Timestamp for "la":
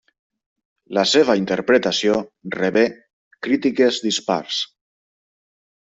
0.97-1.03